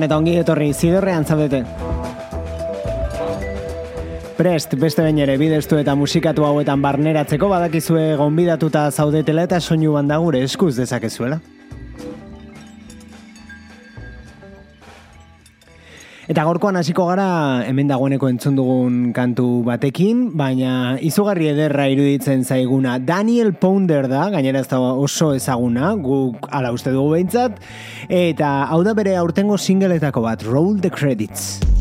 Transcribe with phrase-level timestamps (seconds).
[0.00, 1.58] Gabon eta ongi etorri zidorrean zaudete.
[4.38, 10.16] Prest, beste bain ere, bideztu eta musikatu hauetan barneratzeko badakizue gonbidatuta zaudetela eta soinu banda
[10.16, 11.36] gure eskuz dezakezuela.
[16.30, 23.00] Eta gorkoan hasiko gara hemen dagoeneko entzun dugun kantu batekin, baina izugarri ederra iruditzen zaiguna
[23.02, 27.58] Daniel Pounder da, gainera ez da oso ezaguna, guk ala uste dugu behintzat,
[28.06, 31.79] eta hau da bere aurtengo singletako bat, Roll the Credits.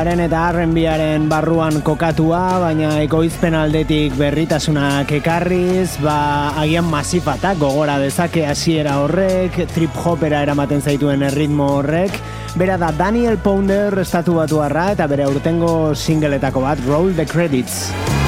[0.00, 8.46] Soularen eta R&Baren barruan kokatua, baina egoizpen aldetik berritasunak ekarriz, ba, agian masifatak gogora dezake
[8.48, 12.16] hasiera horrek, trip hopera eramaten zaituen erritmo horrek,
[12.56, 18.19] bera da Daniel Pounder estatu batu eta bere urtengo singletako bat, Roll the Credits.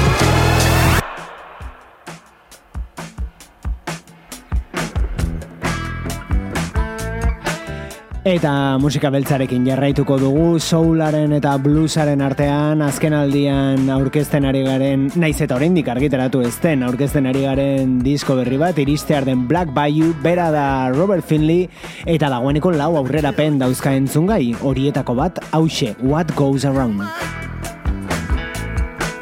[8.23, 12.79] Eta musika beltzarekin jarraituko dugu soularen eta bluesaren artean.
[12.85, 18.61] Azken aldian aurkezten ari garen naiz eta oraindik argitaratu ezten aurkezten ari garen disko berri
[18.61, 20.65] bat iristear den Black Bayou bera da
[20.95, 21.67] Robert Finley
[22.07, 27.03] eta dagoeneko lau aurrera pen dauzka entzungai horietako bat hause What Goes Around.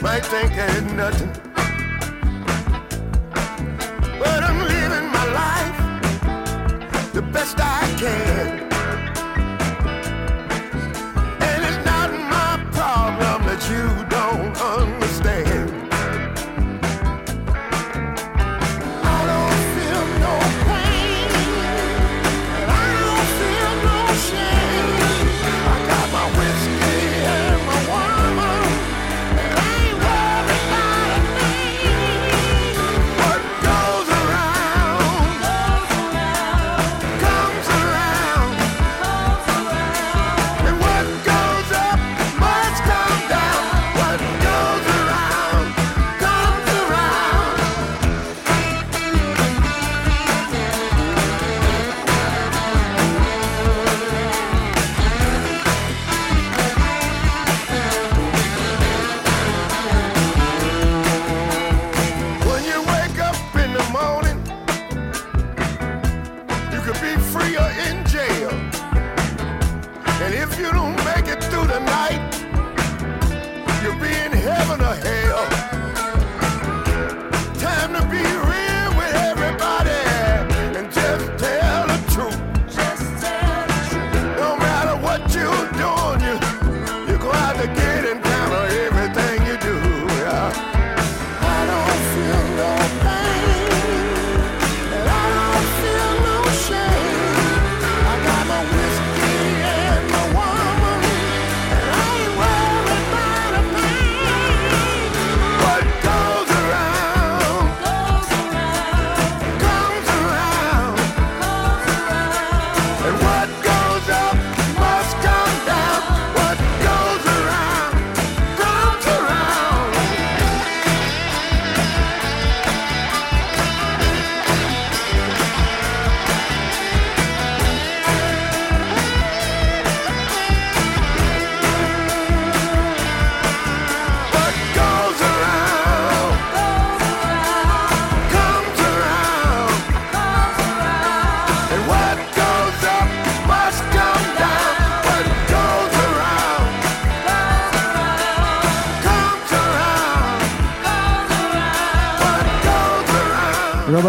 [0.01, 1.50] But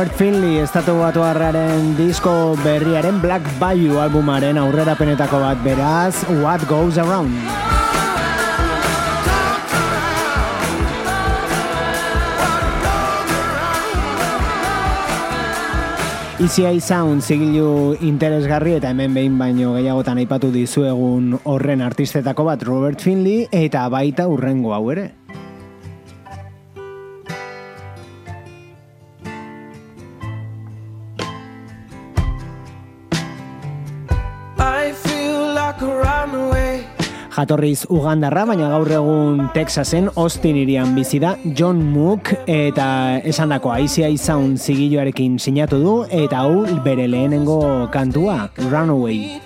[0.02, 6.66] Robert Finley estatu batu harraren disko berriaren Black Bayou albumaren aurrera penetako bat beraz What
[6.66, 7.30] Goes Around
[16.42, 22.98] ECI Sound zigilu interesgarri eta hemen behin baino gehiagotan aipatu dizuegun horren artistetako bat Robert
[22.98, 25.12] Finley eta baita urrengo hau ere.
[37.32, 44.16] Jatorriz Ugandarra, baina gaur egun Texasen Austin irian bizi da John Mook eta esandako ICI
[44.20, 49.40] Sound zigiloarekin sinatu du eta hau bere lehenengo kantua Runaway.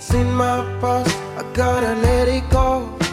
[1.57, 3.06] There's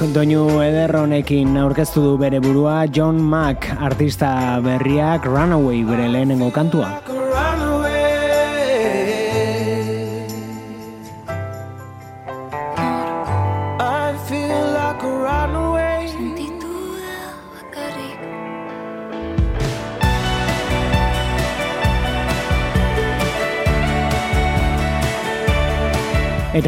[0.00, 4.32] folk doinu eder honekin aurkeztu du bere burua John Mack artista
[4.64, 7.19] berriak Runaway bere lehenengo kantua.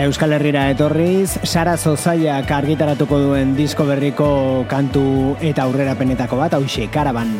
[0.02, 4.26] Eta Euskal Herrira etorriz, Sara Zozaiak argitaratuko duen disko berriko
[4.66, 5.06] kantu
[5.38, 7.30] eta aurrerapenetako bat, hauxe, karaban.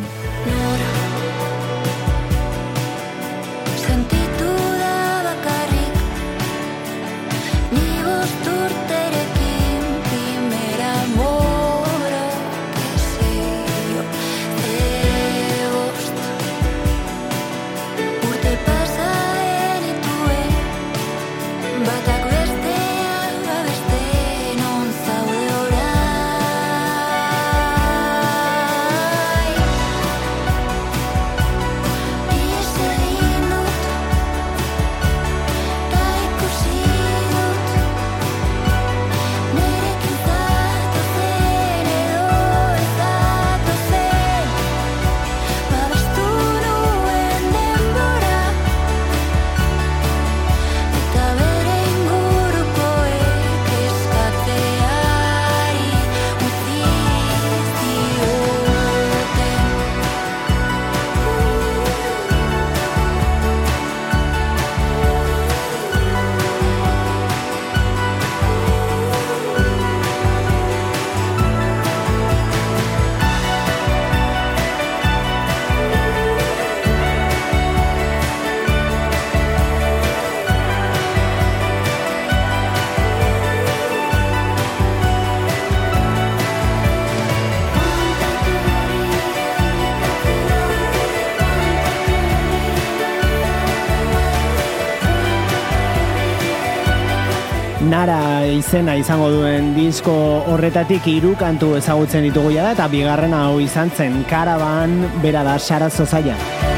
[98.73, 100.14] Izena izango duen disko
[100.49, 105.93] horretatik hiru kantu ezagutzen ditugu jada eta bigarrena hau izan zen karaban bera da Sara
[105.93, 106.72] Zozaia.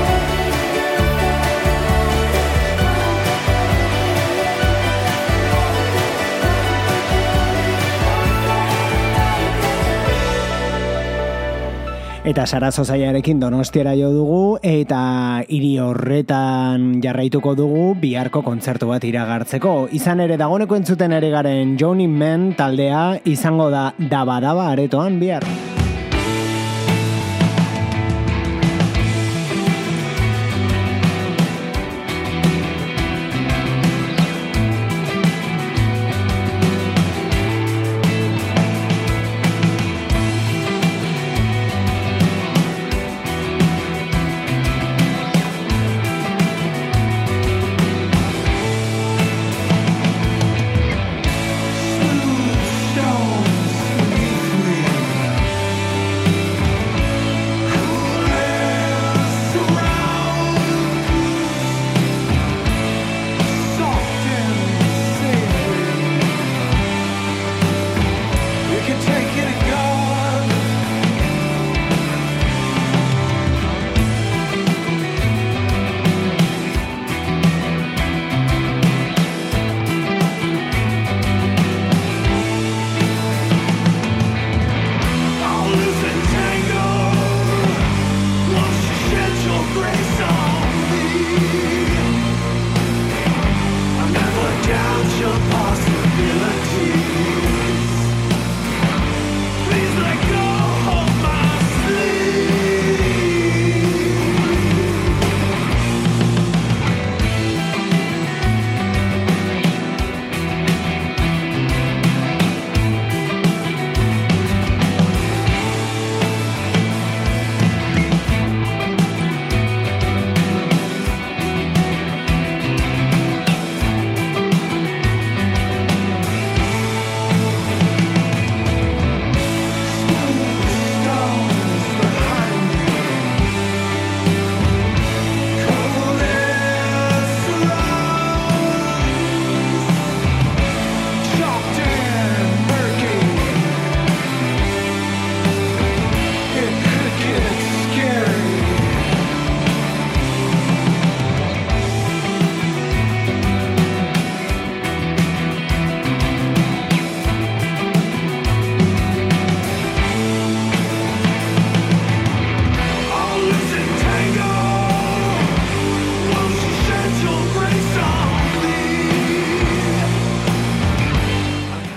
[12.25, 19.75] Eta Sara Zozaiarekin donostiara jo dugu eta hiri horretan jarraituko dugu biharko kontzertu bat iragartzeko.
[19.93, 25.45] Izan ere dagoneko entzuten ere garen Johnny Men taldea izango da daba-daba aretoan bihar.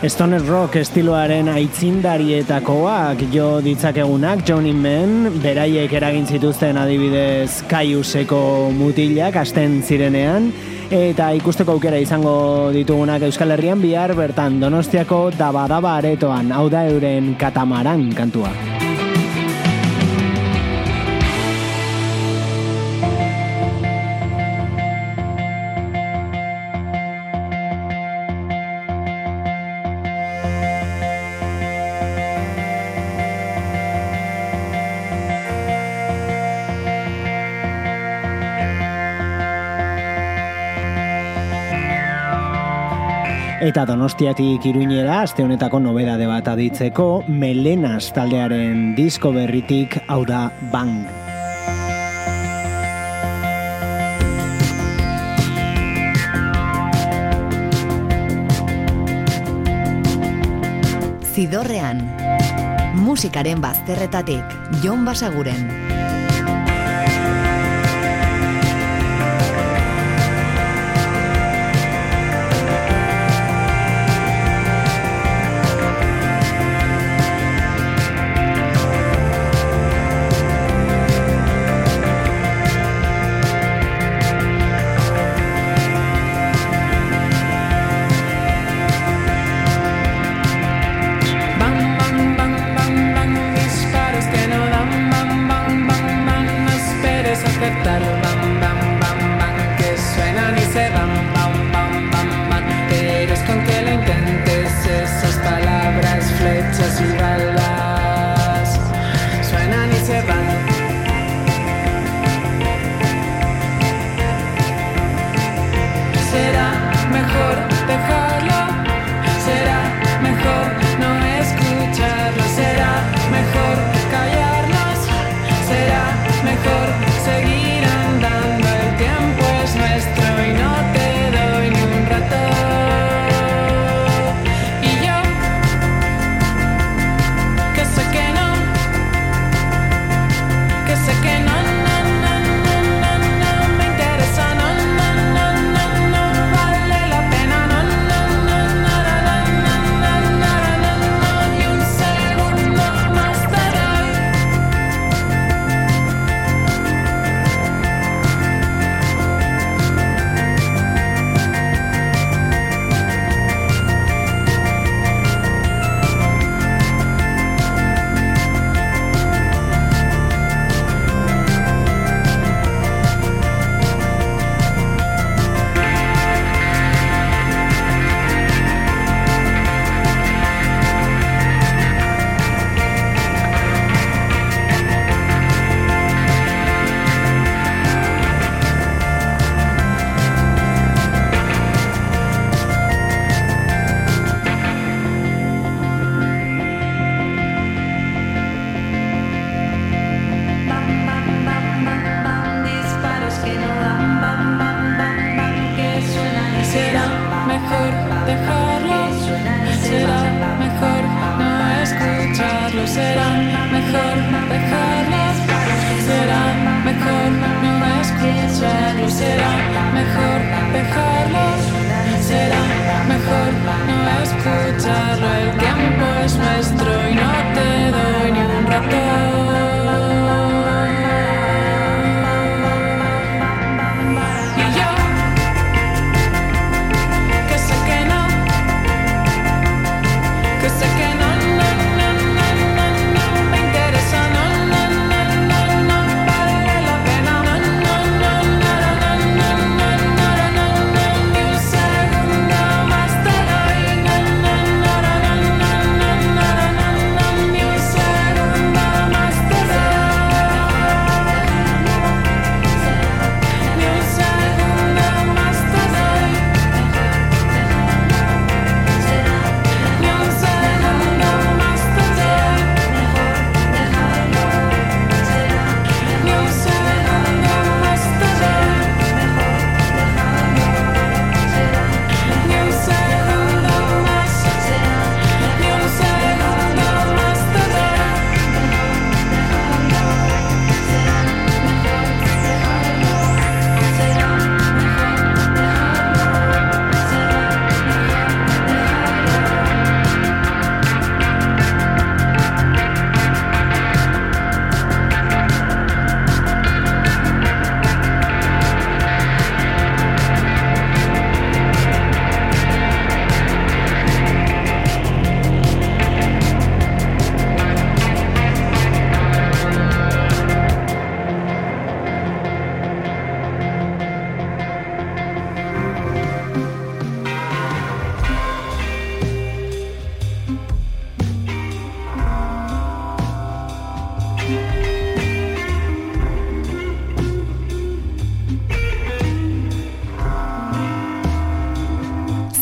[0.08, 9.82] Stoner Rock estiloaren aitzindarietakoak jo ditzakegunak John Men, beraiek eragin zituzten adibidez Kaiuseko mutilak asten
[9.84, 10.52] zirenean
[10.93, 17.34] eta ikusteko aukera izango ditugunak Euskal Herrian bihar bertan Donostiako Dabadaba aretoan, hau da euren
[17.36, 18.77] katamaran kantua.
[43.58, 51.02] Eta donostiatik iruinera, aste honetako nobedade bat aditzeko, Melenas taldearen disko berritik, hau da, bang.
[61.34, 62.06] Zidorrean,
[63.02, 65.87] musikaren bazterretatik, Jon Basaguren.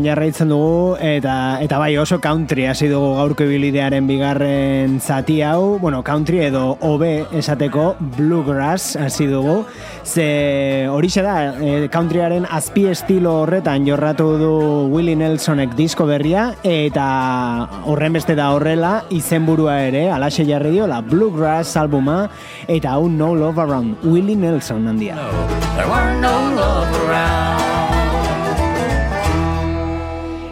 [0.00, 5.78] Zidorrean jarraitzen dugu eta eta bai oso country hasi dugu gaurko ibilidearen bigarren zati hau,
[5.78, 7.02] bueno, country edo OB
[7.36, 9.66] esateko bluegrass hasi dugu.
[10.04, 14.52] Ze horixe da, e, countryaren azpi estilo horretan jorratu du
[14.90, 21.00] Willie Nelsonek disko berria eta horren beste da horrela izenburua ere, alaxe jarri dio, la
[21.00, 22.28] bluegrass albuma
[22.68, 25.16] eta hau No Love Around, Willie Nelson handia.
[25.16, 25.30] No,
[25.76, 27.59] there weren't no love around.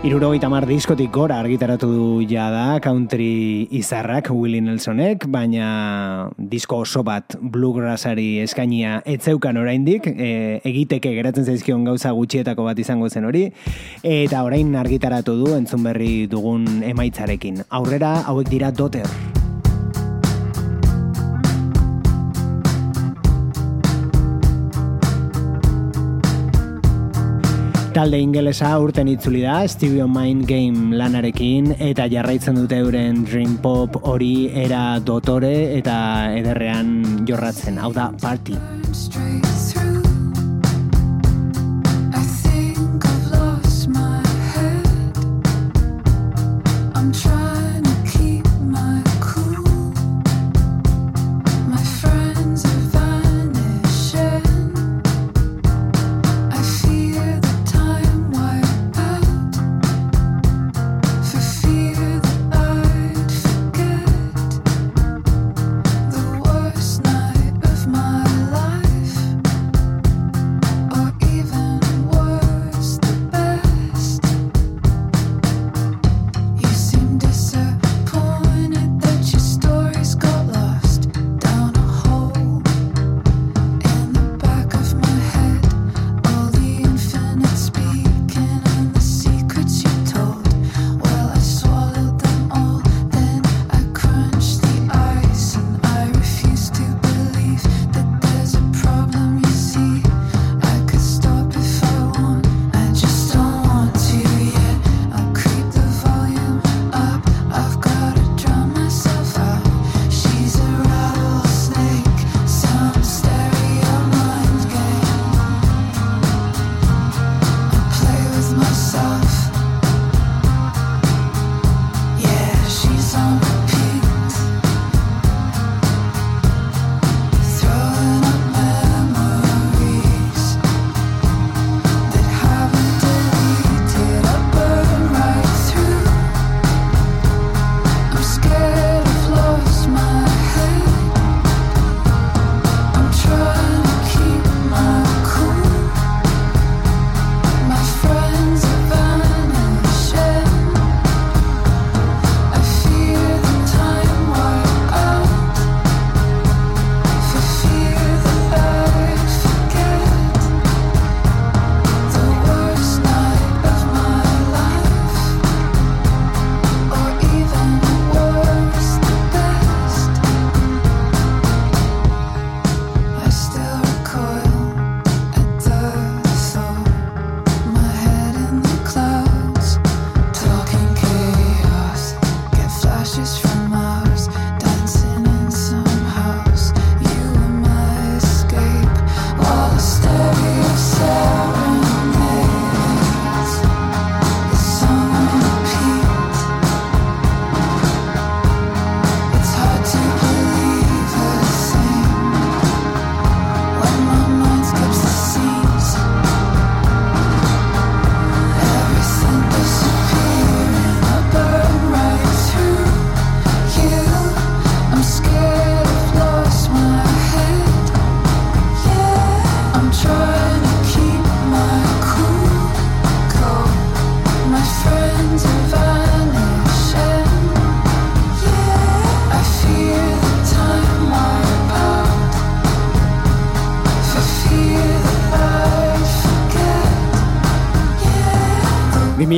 [0.09, 7.37] Irurogeita mar diskotik gora argitaratu du jada country izarrak Willie Nelsonek, baina disko oso bat
[7.37, 13.51] bluegrassari eskainia etzeukan oraindik, e, egiteke geratzen zaizkion gauza gutxietako bat izango zen hori,
[14.01, 17.67] eta orain argitaratu du entzun berri dugun emaitzarekin.
[17.69, 19.05] Aurrera hauek dira doter.
[27.99, 33.57] Talde ingelesa urten itzuli da, Stevie on Mind Game lanarekin, eta jarraitzen dute euren Dream
[33.59, 35.99] Pop hori era dotore eta
[36.39, 38.55] ederrean jorratzen, hau da party.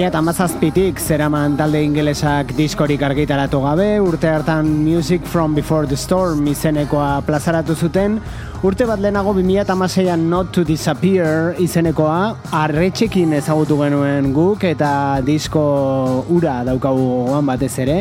[0.00, 7.20] 2008tik zeraman talde ingelesak diskorik argitaratu gabe, urte hartan Music from Before the Storm izenekoa
[7.26, 8.16] plazaratu zuten,
[8.64, 12.34] urte bat lehenago 2008an Not to Disappear izenekoa.
[12.62, 17.98] Arretxekin ezagutu genuen guk eta disko ura daukagu gogoan batez ere,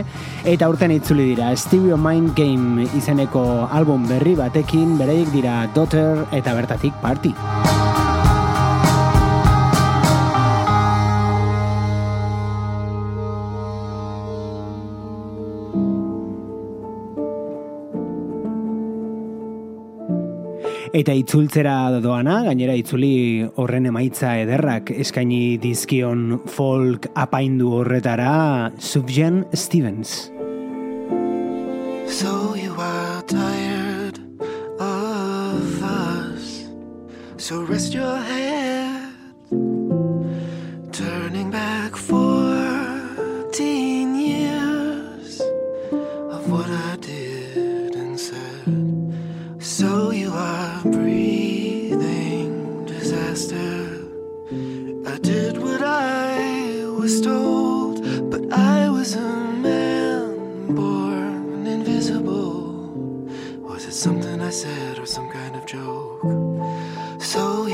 [0.47, 6.55] eta urten itzuli dira Stevie Mind Game izeneko album berri batekin, bereik dira Daughter eta
[6.55, 7.35] bertatik Party.
[20.99, 28.33] Eta itzultzera doana, gainera itzuli horren emaitza ederrak eskaini dizkion folk apaindu horretara
[28.75, 30.27] Subjan Stevens.
[32.19, 34.19] So you are tired
[34.81, 36.67] of us.
[37.37, 38.48] So rest your head.
[64.51, 66.21] Said or some kind of joke?
[67.21, 67.67] So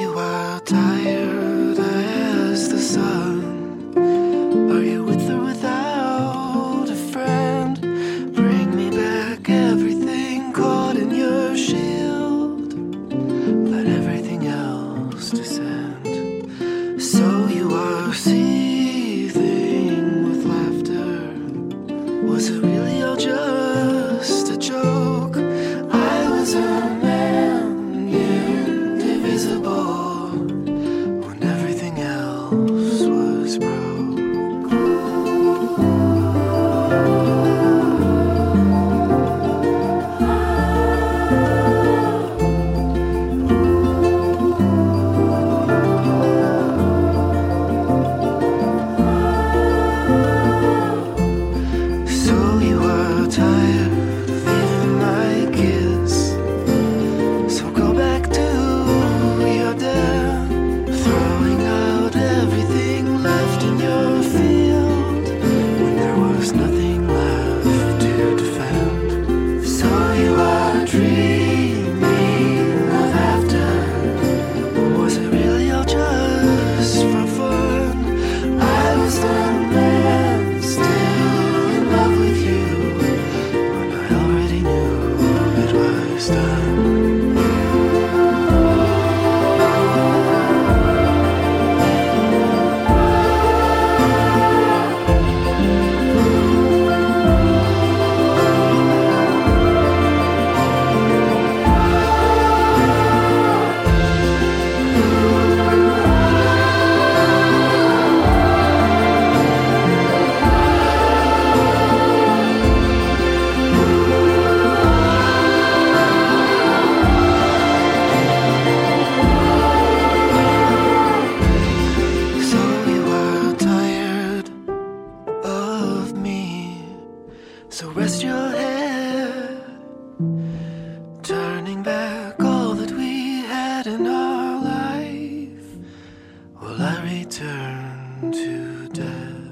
[137.25, 139.44] return to death?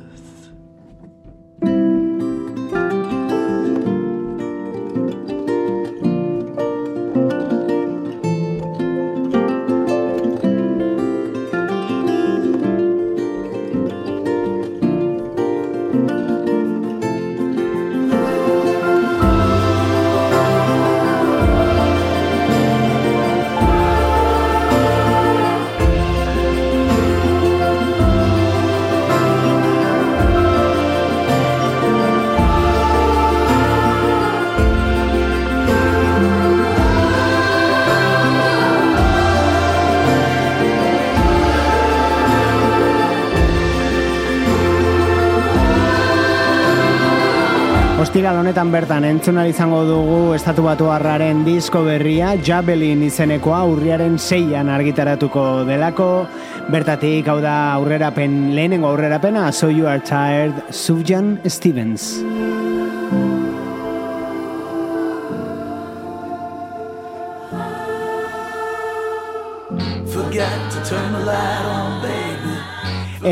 [48.34, 54.74] Ostiral honetan bertan entzun izango dugu estatu batu harraren disko berria Javelin izenekoa urriaren seian
[54.74, 56.26] argitaratuko delako.
[56.74, 62.24] Bertatik hau da aurrerapen lehenengo aurrerapena So You Are Tired Subjan Stevens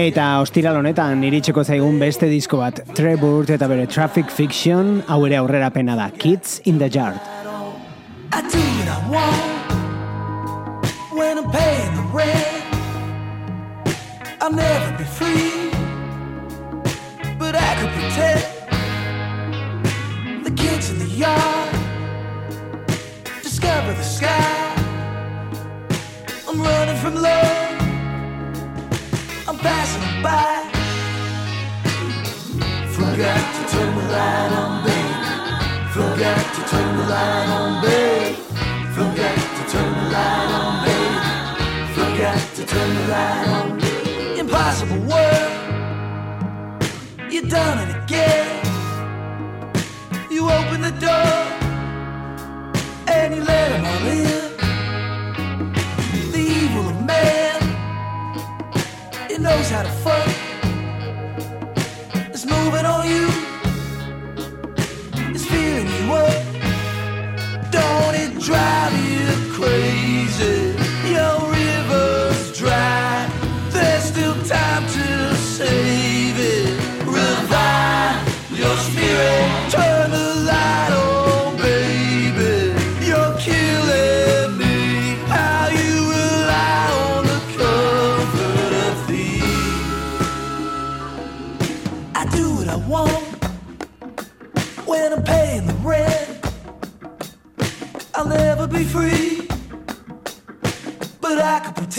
[0.02, 5.38] Eta ostiral honetan iritsiko zaigun beste disko bat Treburt eta bere Traffic Fiction hau ere
[5.38, 7.20] aurrera pena da Kids in the Yard.
[8.34, 9.62] I do what I want
[11.14, 12.64] when I'm paying the rent.
[14.41, 15.70] I'll never be free,
[17.38, 18.41] but I could pretend
[20.45, 21.76] the kids in the yard
[23.43, 24.74] discover the sky.
[26.49, 27.71] I'm running from love.
[29.62, 30.72] Passing by.
[32.95, 35.14] Forgot to turn the light on, baby.
[35.93, 38.36] Forgot to turn the light on, babe.
[38.95, 41.22] Forgot to turn the light on, babe.
[41.95, 44.39] Forgot to turn the light on.
[44.39, 45.51] Impossible world.
[47.32, 48.66] You done it again.
[50.32, 51.38] You open the door
[53.07, 54.51] and you let 'em all in.
[59.72, 60.41] How to fuck.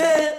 [0.03, 0.32] I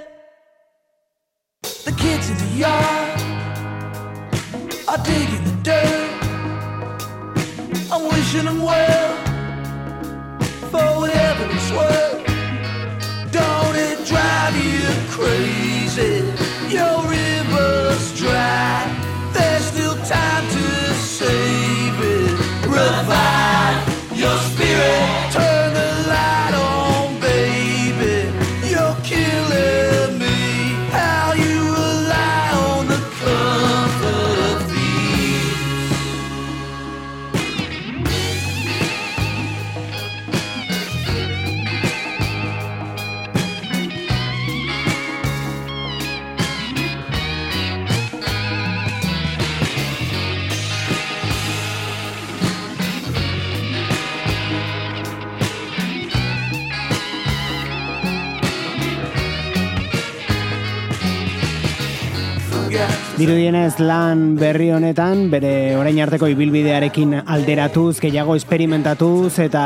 [63.44, 69.64] Dirudienez lan berri honetan, bere orain arteko ibilbidearekin alderatuz, gehiago esperimentatuz eta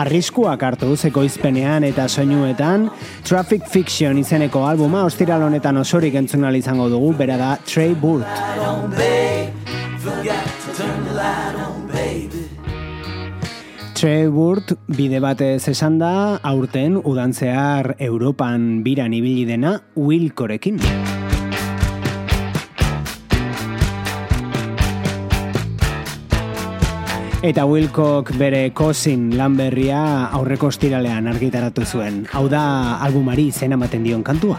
[0.00, 2.88] arriskuak hartuz ekoizpenean eta soinuetan,
[3.22, 8.26] Traffic Fiction izeneko albuma ostiral honetan osorik entzun ahal izango dugu, bera da Trey Burt.
[8.26, 9.54] light on, babe.
[10.02, 12.48] Forgot to turn the light on, baby.
[13.94, 20.82] Trey Burt bide batez esan da, aurten udantzear Europan biran ibili dena Wilkorekin.
[27.44, 29.98] Eta Wilcock bere kosin lan berria
[30.38, 32.22] aurreko ostiralean argitaratu zuen.
[32.32, 32.62] Hau da
[33.04, 34.56] albumari zen ematen dion kantua.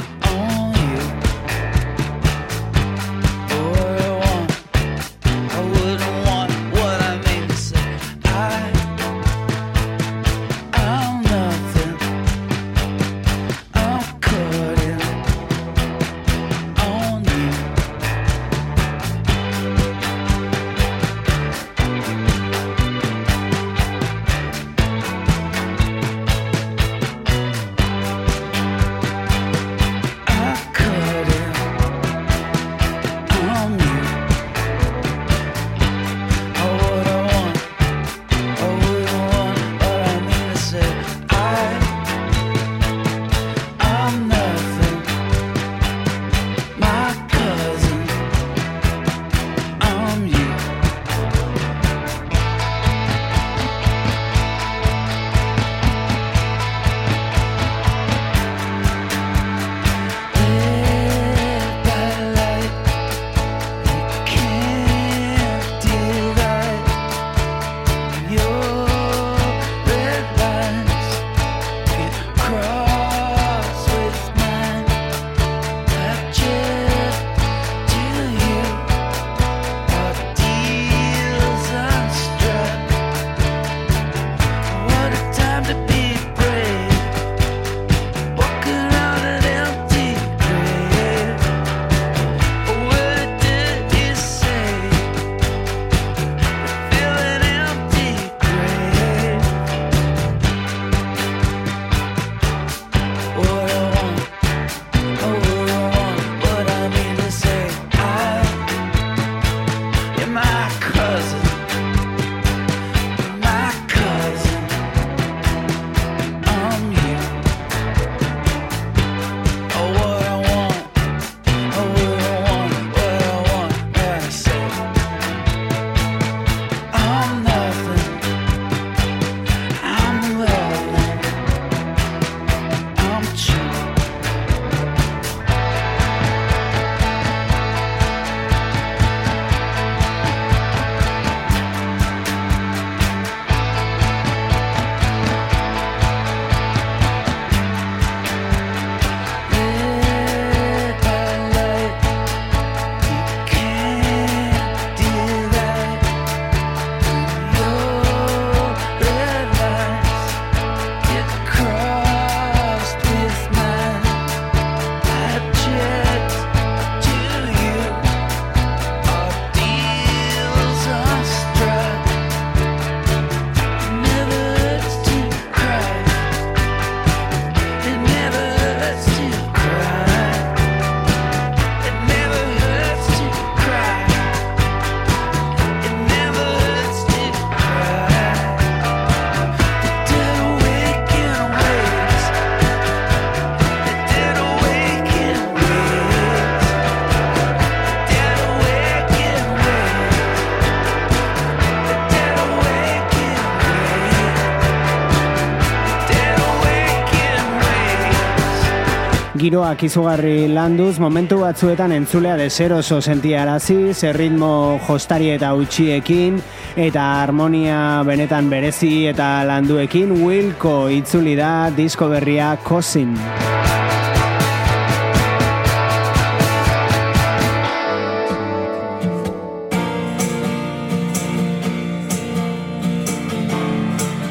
[209.36, 216.40] Giroak izugarri landuz, momentu batzuetan entzulea deseroso sentiarazi, zer ritmo jostari eta utxiekin,
[216.80, 223.18] eta harmonia benetan berezi eta landuekin, Wilco itzuli da disko berria Cousin.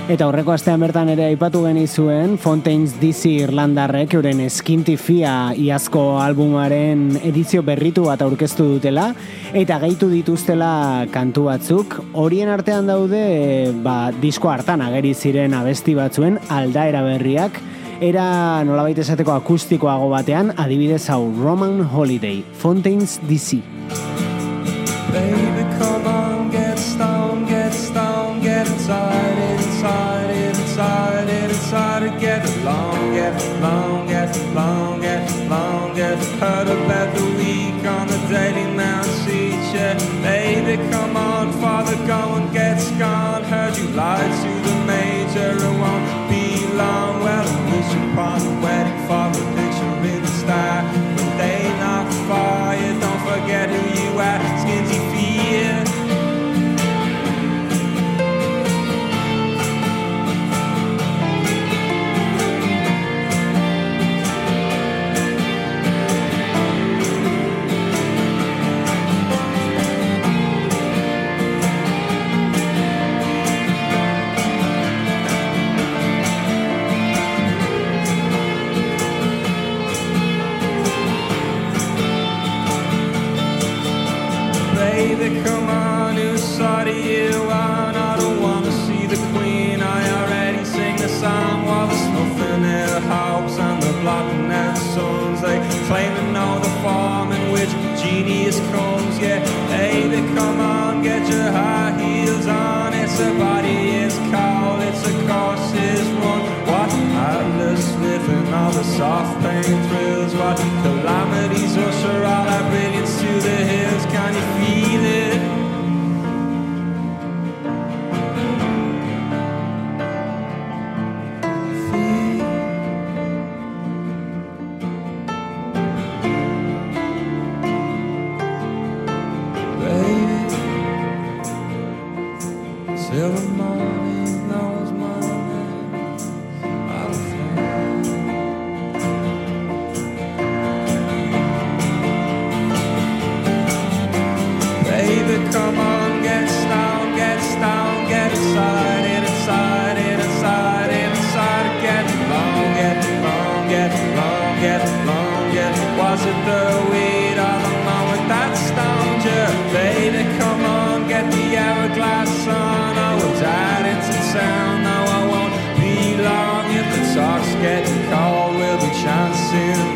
[0.04, 7.62] Eta horreko astean bertan ere aipatu genizuen Fontaines DC Irlandarrek euren eskintifia iazko albumaren edizio
[7.64, 9.06] berritu bat aurkeztu dutela
[9.56, 11.96] eta gehitu dituztela kantu batzuk.
[12.20, 17.56] Horien artean daude ba, disko hartan ageri ziren abesti batzuen aldaera berriak.
[18.04, 23.62] Era nolabait esateko akustikoago batean adibidez hau Roman Holiday Fontaines DC
[25.14, 29.33] Baby, come on, get stoned, get stoned, get inside,
[32.04, 38.06] inside, get along, get along, get along, get along, get heard about the week on
[38.06, 38.64] the Daily
[39.24, 39.98] sheet, yeah.
[40.22, 43.44] Baby, come on, father, go and get gone.
[43.44, 44.53] Heard you lied to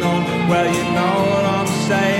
[0.03, 0.49] on.
[0.49, 2.18] Well, you know what I'm saying,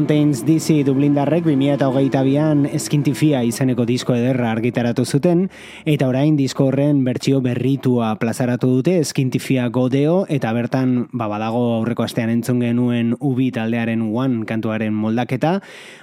[0.00, 5.42] Fontaines DC Dublindarrek 2008an eskintifia izeneko disko ederra argitaratu zuten,
[5.84, 12.06] eta orain disko horren bertsio berritua plazaratu dute eskintifia godeo, eta bertan ba, badago aurreko
[12.06, 15.58] astean entzun genuen ubi taldearen one kantuaren moldaketa,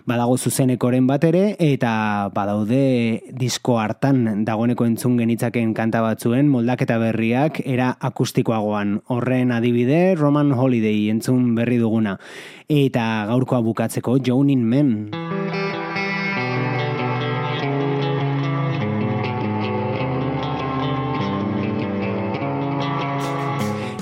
[0.05, 1.95] badago zuzenekoren bat ere, eta
[2.37, 8.99] badaude disko hartan dagoeneko entzun genitzaken kanta batzuen moldaketa berriak era akustikoagoan.
[9.09, 12.19] Horren adibide Roman Holiday entzun berri duguna.
[12.67, 15.11] Eta gaurkoa bukatzeko Jonin Men.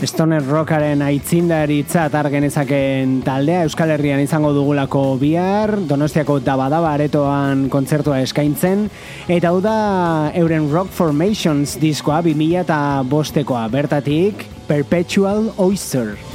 [0.06, 8.20] Stoner Rockaren aitzindaritza tar genezaken taldea Euskal Herrian izango dugulako bihar, Donostiako Dabadaba aretoan kontzertua
[8.22, 8.86] eskaintzen,
[9.28, 12.80] eta hau da euren Rock Formations diskoa 2000 eta
[13.10, 16.35] bostekoa, bertatik Perpetual Oyster.